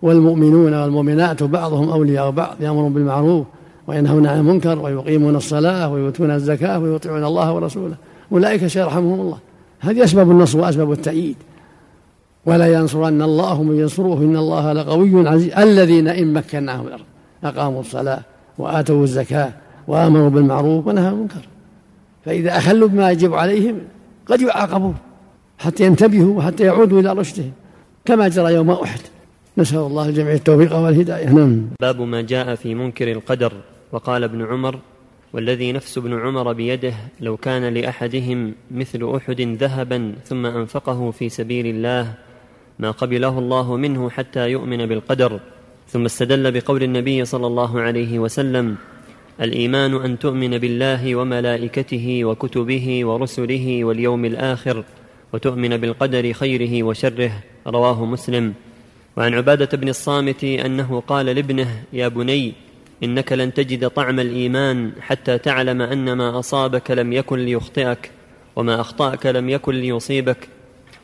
والمؤمنون 0.02 0.74
والمؤمنات 0.74 1.44
بعضهم 1.44 1.90
أولياء 1.90 2.32
بعض 2.32 2.56
يأمرون 2.60 2.94
بالمعروف 2.94 3.48
وينهون 3.88 4.28
عن 4.28 4.40
المنكر 4.40 4.80
ويقيمون 4.80 5.36
الصلاة 5.36 5.92
ويؤتون 5.92 6.32
الزكاة 6.32 6.80
ويطيعون 6.80 7.24
الله 7.24 7.54
ورسوله. 7.54 7.96
أولئك 8.32 8.68
سيرحمهم 8.68 9.22
الله. 9.22 9.38
هذه 9.80 10.04
أسباب 10.04 10.32
النصر 10.32 10.60
وأسباب 10.60 10.92
التأييد. 10.92 11.36
ولا 12.48 12.68
ينصرن 12.74 13.22
الله 13.22 13.64
من 13.64 13.76
ينصره. 13.80 14.18
إن 14.28 14.36
الله 14.44 14.74
لقوي 14.74 15.28
عزيز. 15.28 15.52
الذين 15.54 16.08
إن 16.08 16.34
مكناهم 16.34 16.88
الأرض 16.88 17.08
أقاموا 17.44 17.82
الصلاة 17.86 18.22
وآتوا 18.58 19.04
الزكاة 19.04 19.52
وامروا 19.88 20.30
بالمعروف 20.30 20.88
ونهوا 20.88 21.08
عن 21.08 21.14
المنكر. 21.14 21.44
فإذا 22.26 22.58
أخلوا 22.58 22.88
بما 22.88 23.12
يجب 23.12 23.34
عليهم 23.34 23.76
قد 24.26 24.42
يعاقبون 24.42 24.96
حتى 25.60 25.86
ينتبهوا 25.86 26.38
وحتى 26.38 26.64
يعودوا 26.64 27.00
إلى 27.02 27.14
رشدهم. 27.14 27.52
كما 28.06 28.28
جرى 28.28 28.54
يوم 28.54 28.70
أحد. 28.72 29.00
نسأل 29.58 29.80
الله 29.80 30.10
الجميع 30.10 30.34
التوفيق 30.34 30.76
والهداية. 30.76 31.30
نعم. 31.30 31.68
باب 31.82 32.02
ما 32.02 32.22
جاء 32.22 32.56
في 32.56 32.76
منكر 32.76 33.12
القدر. 33.12 33.54
وقال 33.92 34.24
ابن 34.24 34.46
عمر 34.46 34.80
والذي 35.34 35.72
نفس 35.72 35.98
ابن 35.98 36.20
عمر 36.20 36.54
بيده 36.54 36.94
لو 37.20 37.38
كان 37.38 37.74
لأحدهم 37.74 38.54
مثل 38.72 39.16
أحد 39.16 39.42
ذهبا 39.42 40.14
ثم 40.26 40.46
أنفقه 40.46 41.12
في 41.12 41.30
سبيل 41.30 41.66
الله 41.68 42.14
ما 42.80 42.92
قبله 42.92 43.40
الله 43.40 43.78
منه 43.78 44.10
حتى 44.10 44.50
يؤمن 44.50 44.86
بالقدر 44.86 45.40
ثم 45.88 46.06
استدل 46.06 46.52
بقول 46.52 46.84
النبي 46.84 47.26
صلى 47.26 47.48
الله 47.48 47.82
عليه 47.82 48.20
وسلم 48.20 48.76
الإيمان 49.42 49.96
أن 49.96 50.20
تؤمن 50.20 50.58
بالله 50.58 51.16
وملائكته 51.16 52.26
وكتبه 52.26 53.06
ورسله 53.06 53.84
واليوم 53.84 54.26
الآخر 54.26 54.84
وتؤمن 55.34 55.78
بالقدر 55.78 56.34
خيره 56.34 56.84
وشره 56.84 57.32
رواه 57.68 58.06
مسلم. 58.06 58.54
وعن 59.18 59.34
عبادة 59.34 59.78
بن 59.78 59.90
الصامت 59.90 60.44
أنه 60.44 61.04
قال 61.08 61.26
لابنه 61.26 61.84
يا 61.94 62.08
بني 62.08 62.54
إنك 63.04 63.34
لن 63.34 63.54
تجد 63.54 63.90
طعم 63.90 64.20
الإيمان 64.20 64.92
حتى 65.02 65.38
تعلم 65.38 65.82
أن 65.82 66.14
ما 66.14 66.40
أصابك 66.40 66.92
لم 66.92 67.14
يكن 67.14 67.40
ليخطئك 67.40 68.12
وما 68.56 68.82
أخطأك 68.82 69.26
لم 69.26 69.50
يكن 69.50 69.76
ليصيبك. 69.76 70.50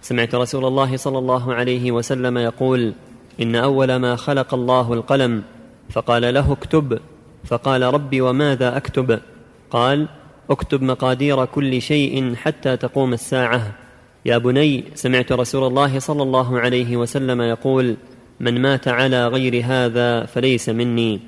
سمعت 0.04 0.36
رسول 0.36 0.66
الله 0.66 0.98
صلى 0.98 1.18
الله 1.18 1.54
عليه 1.54 1.92
وسلم 1.92 2.38
يقول 2.38 2.94
إن 3.42 3.56
أول 3.56 3.96
ما 3.96 4.16
خلق 4.16 4.54
الله 4.54 4.94
القلم. 4.94 5.44
فقال 5.90 6.34
له 6.34 6.52
اكتب. 6.52 7.00
فقال 7.46 7.82
رب 7.82 8.22
وماذا 8.22 8.78
أكتب؟ 8.78 9.20
قال 9.72 10.08
اكتب 10.50 10.82
مقادير 10.82 11.46
كل 11.46 11.82
شيء 11.82 12.36
حتى 12.36 12.78
تقوم 12.78 13.14
الساعة. 13.14 13.72
يا 14.26 14.38
بني 14.38 14.84
سمعت 14.96 15.32
رسول 15.32 15.68
الله 15.68 16.00
صلى 16.00 16.24
الله 16.24 16.60
عليه 16.60 16.98
وسلم 16.98 17.42
يقول 17.42 17.96
من 18.40 18.62
مات 18.62 18.88
على 18.88 19.28
غير 19.28 19.64
هذا 19.66 20.26
فليس 20.26 20.70
مني. 20.70 21.20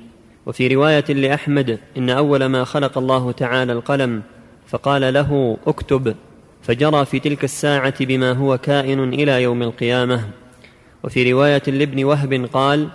وفي 0.46 0.68
رواية 0.68 1.04
لأحمد 1.08 1.78
إن 1.96 2.10
أول 2.10 2.46
ما 2.46 2.64
خلق 2.64 2.98
الله 2.98 3.32
تعالى 3.32 3.72
القلم. 3.72 4.22
فقال 4.66 5.14
له 5.14 5.56
اكتب. 5.66 6.14
فجرى 6.66 7.04
في 7.04 7.20
تلك 7.20 7.44
الساعة 7.44 8.04
بما 8.04 8.32
هو 8.32 8.58
كائن 8.58 9.14
إلى 9.14 9.42
يوم 9.42 9.62
القيامة. 9.62 10.30
وفي 11.04 11.32
رواية 11.32 11.62
لابن 11.66 12.04
وهب 12.04 12.48
قال 12.52 12.88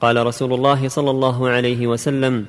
قال 0.00 0.26
رسول 0.26 0.52
الله 0.52 0.88
صلى 0.88 1.10
الله 1.10 1.48
عليه 1.48 1.86
وسلم 1.86 2.46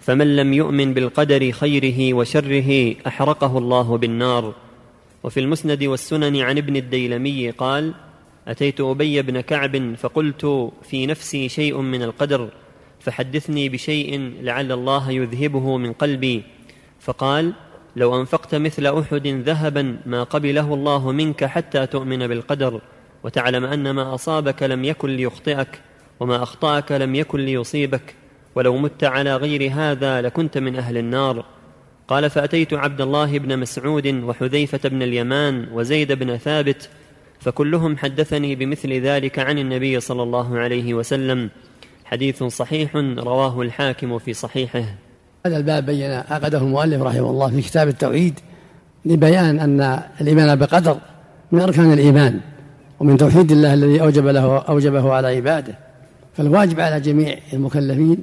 فمن 0.00 0.36
لم 0.36 0.52
يؤمن 0.52 0.94
بالقدر 0.94 1.50
خيره 1.50 2.14
وشره 2.14 2.94
أحرقه 3.06 3.58
الله 3.58 3.98
بالنار. 3.98 4.54
وفي 5.22 5.40
المسند 5.40 5.84
والسنن 5.84 6.36
عن 6.36 6.58
ابن 6.58 6.76
الديلمي 6.76 7.50
قال 7.50 7.94
أتيت 8.48 8.80
أبي 8.80 9.22
بن 9.22 9.40
كعب 9.40 9.94
فقلت 9.94 10.72
في 10.82 11.06
نفسي 11.06 11.48
شيء 11.48 11.80
من 11.80 12.02
القدر 12.02 12.48
فحدثني 13.00 13.68
بشيء 13.68 14.32
لعل 14.42 14.72
الله 14.72 15.10
يذهبه 15.10 15.76
من 15.76 15.92
قلبي. 15.92 16.42
فقال 17.00 17.52
لو 17.96 18.20
أنفقت 18.20 18.54
مثل 18.54 18.98
أحد 18.98 19.26
ذهبا 19.26 19.96
ما 20.06 20.22
قبله 20.22 20.74
الله 20.74 21.12
منك 21.12 21.44
حتى 21.44 21.86
تؤمن 21.86 22.26
بالقدر 22.26 22.80
وتعلم 23.22 23.64
أن 23.64 23.90
ما 23.90 24.14
أصابك 24.14 24.62
لم 24.62 24.84
يكن 24.84 25.10
ليخطئك 25.10 25.80
وما 26.20 26.42
أخطأك 26.42 26.92
لم 26.92 27.14
يكن 27.14 27.40
ليصيبك 27.40 28.14
ولو 28.54 28.76
مت 28.76 29.04
على 29.04 29.36
غير 29.36 29.72
هذا 29.72 30.20
لكنت 30.22 30.58
من 30.58 30.76
أهل 30.76 30.98
النار. 30.98 31.44
قال 32.08 32.30
فأتيت 32.30 32.74
عبد 32.74 33.00
الله 33.00 33.38
بن 33.38 33.58
مسعود 33.58 34.06
وحذيفة 34.06 34.88
بن 34.88 35.02
اليمان 35.02 35.68
وزيد 35.72 36.12
بن 36.12 36.36
ثابت 36.36 36.88
فكلهم 37.40 37.96
حدثني 37.96 38.54
بمثل 38.54 38.92
ذلك 38.92 39.38
عن 39.38 39.58
النبي 39.58 40.00
صلى 40.00 40.22
الله 40.22 40.58
عليه 40.58 40.94
وسلم. 40.94 41.50
حديث 42.04 42.42
صحيح 42.42 42.96
رواه 43.18 43.62
الحاكم 43.62 44.18
في 44.18 44.32
صحيحه. 44.32 45.05
هذا 45.46 45.56
الباب 45.56 45.86
بين 45.86 46.10
عقده 46.10 46.58
المؤلف 46.58 47.02
رحمه 47.02 47.30
الله 47.30 47.50
في 47.50 47.62
كتاب 47.62 47.88
التوحيد 47.88 48.40
لبيان 49.04 49.58
أن 49.58 50.00
الإيمان 50.20 50.58
بقدر 50.58 50.96
من 51.52 51.60
أركان 51.60 51.92
الإيمان 51.92 52.40
ومن 53.00 53.16
توحيد 53.16 53.52
الله 53.52 53.74
الذي 53.74 54.02
أوجب 54.02 54.26
له 54.26 54.58
أوجبه 54.58 55.12
على 55.12 55.28
عباده. 55.28 55.74
فالواجب 56.36 56.80
على 56.80 57.00
جميع 57.00 57.38
المكلفين 57.52 58.18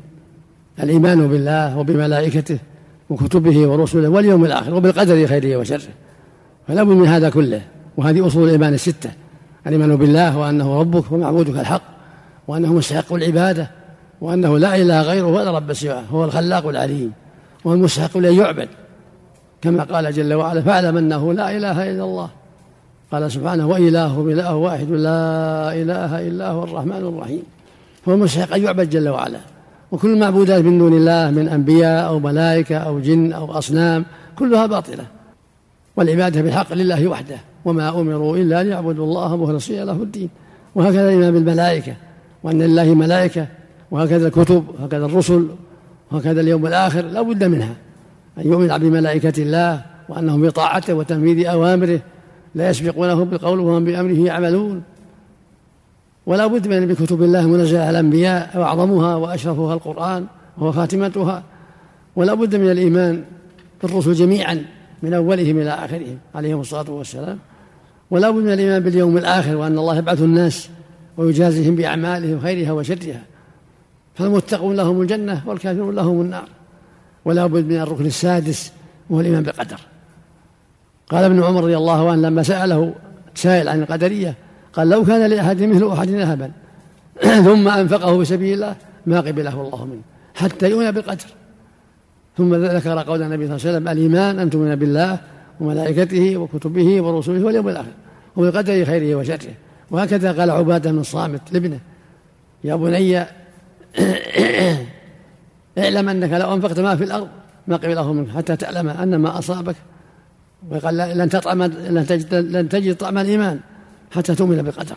الإيمان 0.84 1.27
بالله 1.27 1.77
وبملائكته 1.77 2.58
وكتبه 3.10 3.67
ورسله 3.67 4.10
واليوم 4.10 4.46
الآخر 4.46 4.74
وبالقدر 4.74 5.27
خيره 5.27 5.58
وشره. 5.58 5.93
فلا 6.67 6.84
بد 6.84 6.91
من 6.91 7.08
هذا 7.08 7.29
كله. 7.29 7.62
وهذه 7.98 8.27
أصول 8.27 8.43
الإيمان 8.48 8.74
الستة. 8.74 9.12
الإيمان 9.67 9.96
بالله 9.96 10.38
وأنه 10.38 10.79
ربك 10.79 11.12
ومعبودك 11.12 11.60
الحق 11.60 11.82
وأنه 12.48 12.74
مستحق 12.74 13.13
العبادة 13.13 13.72
وأنه 14.24 14.58
لا 14.58 14.75
إله 14.75 15.01
غيره 15.01 15.25
ولا 15.25 15.51
رب 15.51 15.74
سواه 15.74 16.03
هو 16.12 16.25
الخلاق 16.25 16.68
العليم 16.68 17.12
وهو 17.65 17.75
المستحق 17.75 18.18
لأن 18.18 18.34
يعبد. 18.34 18.70
كما 19.62 19.84
قال 19.84 20.13
جل 20.13 20.34
وعلا 20.34 20.62
فاعلم 20.62 20.98
أنه 20.98 21.34
لا 21.34 21.58
إله 21.58 21.92
إلا 21.92 22.03
الله. 22.03 22.30
قال 23.12 23.32
سبحانه 23.32 23.68
وإله 23.68 24.24
بإله 24.24 24.56
واحد 24.56 24.89
لا 24.92 25.74
إله 25.74 26.27
إلا 26.27 26.50
هو 26.50 26.63
الرحمن 26.63 26.92
الرحيم. 26.92 27.44
هو 28.08 28.13
المستحق 28.13 28.53
أن 28.53 28.63
يعبد 28.63 28.89
جل 28.89 29.10
وعلا. 29.10 29.39
وكل 29.92 30.13
المعبودات 30.13 30.63
من 30.63 30.77
دون 30.77 30.94
الله 30.94 31.32
من 31.32 31.48
أنبياء 31.48 32.08
أو 32.08 32.20
ملائكة 32.20 32.77
أو 32.77 33.00
جن 33.00 33.34
أو 33.34 33.58
أصنام 33.58 34.06
كلها 34.39 34.65
باطلة. 34.65 35.06
والعبادة 35.96 36.42
بالحق 36.42 36.74
لله 36.74 37.08
وحده. 37.08 37.38
وما 37.65 37.89
أمروا 37.89 38.38
إلا 38.38 38.63
ليعبدوا 38.63 39.06
الله 39.06 39.36
مخلصين 39.36 39.84
له 39.84 39.94
الدين. 39.94 40.30
وهكذا 40.75 41.10
الإيمان 41.10 41.34
بالملائكة. 41.34 41.96
وأن 42.44 42.62
لله 42.62 42.94
ملائكة. 42.94 43.48
وهكذا 43.93 44.27
الكتب 44.27 44.65
وهكذا 44.79 45.05
الرسل 45.05 45.47
وهكذا 46.12 46.41
اليوم 46.41 46.65
الآخر 46.67 47.01
لا 47.01 47.21
بد 47.21 47.43
منها. 47.43 47.75
أن 48.38 48.47
يؤمن 48.47 48.67
بملائكة 48.67 49.43
الله 49.43 49.81
وأنهم 50.09 50.41
بطاعته 50.41 50.93
وتنفيذ 50.93 51.47
أوامره 51.47 52.00
لا 52.55 52.69
يسبقونه 52.69 53.25
بالقول 53.25 53.59
وهم 53.59 53.85
بأمره 53.85 54.25
يعملون. 54.25 54.83
ولا 56.25 56.47
بد 56.47 56.67
من 56.67 56.88
بكتب 56.88 57.23
الله 57.23 57.47
منزلة 57.47 57.79
على 57.79 57.89
الأنبياء 57.89 58.59
وأعظمها 58.59 59.15
وأشرفها 59.15 59.73
القرآن 59.73 60.25
وهو 60.57 60.71
خاتمتها. 60.71 61.43
ولا 62.15 62.33
بد 62.33 62.55
من 62.55 62.71
الإيمان 62.71 63.23
بالرسل 63.83 64.13
جميعا 64.13 64.65
من 65.03 65.13
أولهم 65.13 65.59
إلى 65.59 65.69
آخرهم 65.69 66.17
عليهم 66.35 66.59
الصلاة 66.59 66.91
والسلام. 66.91 67.39
ولا 68.12 68.29
بد 68.29 68.43
من 68.43 68.53
الإيمان 68.53 68.83
باليوم 68.83 69.17
الآخر 69.17 69.55
وأن 69.55 69.77
الله 69.77 69.97
يبعث 69.97 70.21
الناس 70.21 70.69
ويجازيهم 71.17 71.75
بأعمالهم 71.75 72.39
خيرها 72.39 72.71
وشرها. 72.71 73.32
فالمتقون 74.15 74.75
لهم 74.75 75.01
الجنة 75.01 75.43
والكافرون 75.46 75.96
لهم 75.96 76.22
النار. 76.22 76.48
ولا 77.25 77.46
بد 77.46 77.65
من 77.65 77.79
الركن 77.79 78.05
السادس 78.05 78.72
وهو 79.10 79.22
الإيمان 79.22 79.43
بالقدر. 79.43 79.79
قال 81.10 81.24
ابن 81.24 81.43
عمر 81.43 81.63
رضي 81.63 81.77
الله 81.77 82.12
عنه 82.12 82.22
لما 82.22 82.43
سأله 82.43 82.93
سائل 83.36 83.70
عن 83.70 83.82
القدرية 83.82 84.36
قال 84.74 84.89
لو 84.89 85.05
كان 85.05 85.29
لأحد 85.29 85.63
مثل 85.63 85.88
أحد 85.88 86.10
ذهبا 86.10 86.51
ثم 87.48 87.67
أنفقه 87.67 88.17
في 88.20 88.25
سبيل 88.25 88.53
الله 88.53 88.75
ما 89.05 89.22
قبله 89.22 89.62
الله 89.62 89.86
منه 89.86 90.01
حتى 90.36 90.70
يؤمن 90.70 90.91
بالقدر. 90.91 91.25
ثم 92.38 92.55
ذكر 92.55 93.00
قول 93.00 93.22
النبي 93.24 93.48
صلى 93.48 93.55
الله 93.55 93.67
عليه 93.67 93.77
وسلم 93.77 93.88
الإيمان 93.88 94.39
أن 94.39 94.50
تؤمن 94.50 94.75
بالله 94.75 95.20
وملائكته 95.60 96.38
وكتبه 96.38 97.01
ورسله 97.01 97.46
واليوم 97.46 97.70
الآخر 97.70 97.91
وبقدر 98.36 98.86
خيره 98.86 99.15
وشره. 99.15 99.53
وهكذا 99.91 100.32
قال 100.32 100.50
عبادة 100.50 100.91
بن 100.91 101.00
الصامت 101.00 101.41
لابنه 101.51 101.79
يا 102.63 102.75
بني 102.75 103.25
اعلم 105.77 106.09
أنك 106.09 106.31
لو 106.31 106.53
أنفقت 106.53 106.79
ما 106.79 106.95
في 106.95 107.03
الأرض 107.03 107.27
ما 107.67 107.75
قبله 107.75 108.13
منك 108.13 108.29
حتى 108.29 108.55
تعلم 108.55 108.89
أن 108.89 109.15
ما 109.15 109.39
أصابك. 109.39 109.75
وقال 110.71 110.97
لن 110.97 111.29
تطعم 111.29 111.63
لن 111.63 112.05
تجد 112.07 112.35
لن 112.35 112.69
تجد 112.69 112.95
طعم 112.95 113.17
الإيمان 113.17 113.59
حتى 114.12 114.35
تؤمن 114.35 114.62
بالقدر 114.62 114.95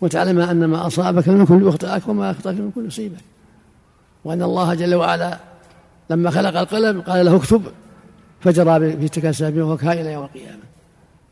وتعلم 0.00 0.38
أن 0.38 0.64
ما 0.64 0.86
أصابك 0.86 1.28
من 1.28 1.46
كل 1.46 1.68
يخطئك 1.68 2.08
وما 2.08 2.30
أخطأك 2.30 2.54
من 2.54 2.70
كل 2.74 2.86
يصيبك 2.86 3.24
وأن 4.24 4.42
الله 4.42 4.74
جل 4.74 4.94
وعلا 4.94 5.38
لما 6.10 6.30
خلق 6.30 6.58
القلم 6.60 7.00
قال 7.00 7.26
له 7.26 7.36
اكتب 7.36 7.62
فجرى 8.40 8.96
في 8.96 9.08
تلك 9.08 9.26
السابين 9.26 9.62
وهو 9.62 9.74
إلى 9.74 10.12
يوم 10.12 10.24
القيامة. 10.24 10.62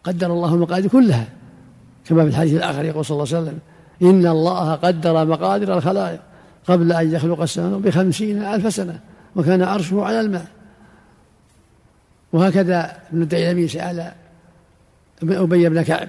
قدر 0.04 0.26
الله 0.26 0.54
المقادير 0.54 0.90
كلها. 0.90 1.26
كما 2.04 2.23
في 2.23 2.28
الحديث 2.28 2.54
الآخر 2.54 2.84
يقول 2.84 3.04
صلى 3.04 3.23
الله 3.23 3.36
عليه 3.36 3.42
وسلم 3.42 3.58
إن 4.02 4.26
الله 4.26 4.75
قدر 4.75 5.25
مقادير 5.25 5.76
الخلائق. 5.76 6.21
قبل 6.68 6.92
أن 6.92 7.14
يخلق 7.14 7.40
السماء 7.40 7.78
بخمسين 7.78 8.42
ألف 8.42 8.74
سنة 8.74 9.00
وكان 9.36 9.62
عرشه 9.62 10.04
على 10.04 10.20
الماء. 10.20 10.46
وهكذا 12.32 12.92
ابن 13.12 13.22
الديلمي 13.22 13.68
سأل 13.68 14.12
أبي 15.22 15.68
بن 15.68 15.82
كعب 15.82 16.08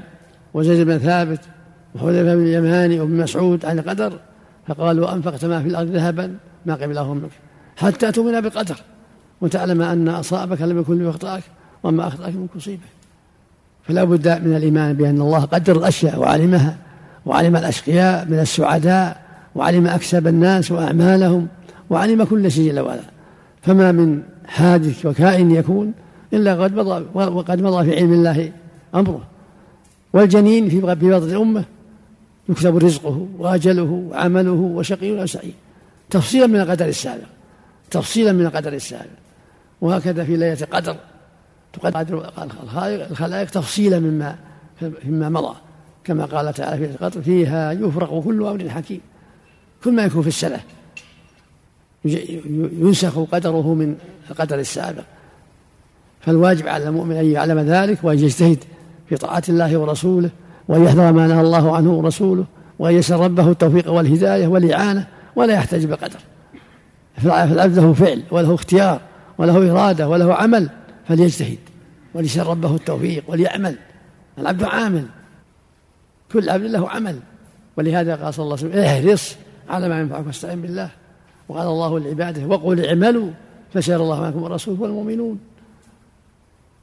وزيد 0.54 0.88
بن 0.88 0.98
ثابت 0.98 1.40
وحذيفة 1.96 2.36
بن 2.36 2.42
اليماني 2.42 3.00
وابن 3.00 3.18
مسعود 3.18 3.66
عن 3.66 3.80
القدر 3.80 4.20
فقال 4.68 5.00
وأنفقت 5.00 5.46
ما 5.46 5.62
في 5.62 5.68
الأرض 5.68 5.88
ذهبا 5.88 6.38
ما 6.66 6.76
قبله 6.76 7.14
منك 7.14 7.32
حتى 7.78 8.12
تؤمن 8.12 8.42
بالقدر 8.42 8.76
وتعلم 9.42 9.82
أن 9.82 10.10
أصابك 10.10 10.62
لم 10.62 10.80
يكن 10.80 11.04
ليخطئك 11.04 11.44
وما 11.84 12.08
أخطأك 12.08 12.34
من 12.34 12.48
يصيبك 12.56 12.82
فلا 13.84 14.04
بد 14.04 14.28
من 14.28 14.56
الإيمان 14.56 14.94
بأن 14.94 15.22
الله 15.22 15.46
قدر 15.46 15.78
الأشياء 15.78 16.20
وعلمها 16.20 16.78
وعلم 17.26 17.56
الأشقياء 17.56 18.26
من 18.26 18.40
السعداء 18.40 19.27
وعلم 19.58 19.88
أكسب 19.88 20.28
الناس 20.28 20.72
وأعمالهم 20.72 21.48
وعلم 21.90 22.24
كل 22.24 22.52
شيء 22.52 22.72
جل 22.72 22.80
وعلا 22.80 23.02
فما 23.62 23.92
من 23.92 24.24
حادث 24.46 25.06
وكائن 25.06 25.52
يكون 25.52 25.94
إلا 26.34 26.64
قد 26.64 26.76
مضى 26.76 27.06
وقد 27.14 27.62
مضى 27.62 27.92
في 27.92 27.98
علم 27.98 28.14
الله 28.14 28.52
أمره. 28.96 29.24
والجنين 30.14 30.70
في 30.70 30.82
بطن 30.82 31.14
الأمة 31.14 31.64
يكتب 32.50 32.78
رزقه 32.78 33.28
وأجله 33.38 34.04
وعمله 34.12 34.52
وشقي 34.52 35.22
أو 35.22 35.26
سعيد 35.26 35.54
تفصيلا 36.10 36.48
من 36.48 36.60
القدر 36.60 36.86
السابق. 36.86 37.28
تفصيلا 37.92 38.32
من 38.32 38.46
القدر 38.46 38.74
السابق. 38.74 39.18
وهكذا 39.82 40.24
في 40.24 40.38
ليلة 40.38 40.58
القدر. 40.62 40.96
تقدر 41.74 42.32
الخلائق 43.12 43.50
تفصيلا 43.50 44.00
مما 44.00 44.36
مما 45.06 45.30
مضى. 45.30 45.56
كما 46.04 46.26
قال 46.26 46.54
تعالى 46.54 46.78
في 46.78 46.92
القدر 46.92 47.22
فيها 47.22 47.72
يفرق 47.72 48.20
كل 48.20 48.44
أمر 48.44 48.70
حكيم. 48.70 49.02
كل 49.84 49.92
ما 49.92 50.04
يكون 50.04 50.22
في 50.22 50.28
السنة. 50.28 50.60
ينسخ 52.80 53.20
قدره 53.20 53.74
من 53.74 53.96
القدر 54.30 54.60
السابق. 54.60 55.04
فالواجب 56.22 56.68
على 56.68 56.88
المؤمن 56.88 57.16
أن 57.16 57.26
يعلم 57.26 57.60
ذلك 57.60 58.04
وأن 58.04 58.20
يجتهد 58.20 58.64
في 59.10 59.16
طاعة 59.16 59.44
الله 59.50 59.78
ورسوله 59.78 60.30
وأن 60.68 60.84
يحذر 60.84 61.12
ما 61.12 61.28
نهى 61.28 61.42
الله 61.42 61.76
عنه 61.76 61.92
ورسوله 61.92 62.46
وأن 62.80 62.94
يسأل 62.94 63.20
ربه 63.20 63.52
التوفيق 63.52 63.92
والهداية 63.92 64.48
والإعانة 64.48 65.08
ولا 65.36 65.54
يحتاج 65.54 65.86
بالقدر 65.86 66.20
فالعبد 67.18 67.80
له 67.80 67.94
فعل 67.94 68.24
وله 68.32 68.56
اختيار 68.56 69.02
وله 69.38 69.72
إرادة 69.72 70.08
وله 70.08 70.36
عمل 70.36 70.70
فليجتهد 71.08 71.58
وليسأل 72.14 72.48
ربه 72.48 72.76
التوفيق 72.76 73.24
وليعمل. 73.28 73.76
العبد 74.38 74.64
عامل. 74.64 75.06
كل 76.32 76.50
عبد 76.50 76.64
له 76.64 76.90
عمل. 76.90 77.20
ولهذا 77.78 78.16
قال 78.16 78.34
صلى 78.34 78.44
الله 78.44 78.58
عليه 78.58 78.68
وسلم 78.68 78.84
احرص 78.84 79.36
على 79.70 79.90
ما 79.90 80.00
ينفعك 80.00 80.28
واستعن 80.28 80.62
بالله. 80.62 80.90
وقال 81.50 81.68
الله 81.68 82.00
لعباده 82.00 82.46
وقل 82.46 82.86
اعملوا 82.86 83.30
فسيرى 83.74 84.04
الله 84.04 84.22
معكم 84.22 84.46
الرسول 84.46 84.80
والمؤمنون. 84.80 85.40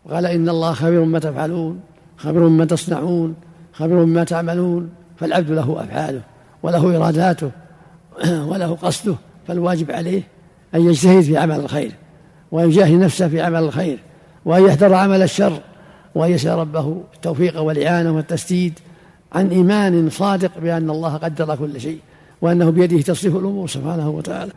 وقال 0.05 0.27
إن 0.27 0.49
الله 0.49 0.73
خبير 0.73 1.05
ما 1.05 1.18
تفعلون 1.18 1.81
خبير 2.16 2.49
ما 2.49 2.64
تصنعون 2.64 3.35
خبير 3.73 4.05
ما 4.05 4.25
تعملون 4.25 4.90
فالعبد 5.16 5.51
له 5.51 5.85
أفعاله 5.85 6.20
وله 6.62 6.97
إراداته 6.97 7.51
وله 8.51 8.75
قصده 8.75 9.14
فالواجب 9.49 9.90
عليه 9.90 10.23
أن 10.75 10.81
يجتهد 10.81 11.20
في 11.20 11.37
عمل 11.37 11.61
الخير 11.61 11.92
وأن 12.53 12.68
يجاهد 12.68 12.92
نفسه 12.92 13.29
في 13.29 13.40
عمل 13.40 13.62
الخير 13.62 13.99
وأن 14.44 14.64
يحذر 14.64 14.94
عمل 14.94 15.23
الشر 15.23 15.61
وأن 16.14 16.31
يسأل 16.31 16.59
ربه 16.59 17.03
التوفيق 17.14 17.61
والإعانة 17.61 18.12
والتسديد 18.12 18.79
عن 19.33 19.49
إيمان 19.49 20.11
صادق 20.11 20.59
بأن 20.59 20.90
الله 20.90 21.16
قدر 21.16 21.57
كل 21.57 21.81
شيء. 21.81 21.99
وأنه 22.44 22.70
بيده 22.70 23.00
تصريف 23.00 23.37
الأمور 23.37 23.68
سبحانه 23.68 24.09
وتعالى. 24.11 24.54